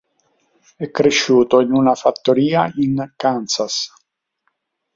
È 0.77 0.89
cresciuto 0.89 1.59
in 1.59 1.71
una 1.73 1.93
fattoria 1.93 2.67
in 2.77 3.13
Kansas. 3.15 3.93